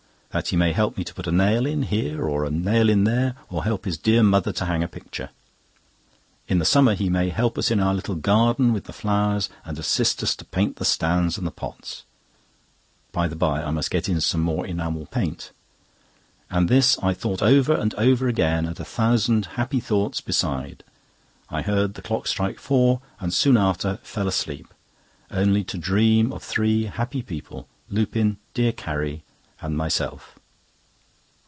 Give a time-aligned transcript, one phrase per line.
[0.31, 3.03] That he may help me to put a nail in here or a nail in
[3.03, 5.31] there, or help his dear mother to hang a picture.
[6.47, 9.77] In the summer he may help us in our little garden with the flowers, and
[9.77, 12.03] assist us to paint the stands and pots.
[13.11, 15.51] (By the by, I must get in some more enamel paint.)
[16.49, 20.85] All this I thought over and over again, and a thousand happy thoughts beside.
[21.49, 24.73] I heard the clock strike four, and soon after fell asleep,
[25.29, 29.23] only to dream of three happy people—Lupin, dear Carrie,
[29.63, 30.39] and myself.